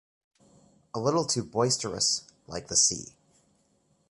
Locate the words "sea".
2.75-3.13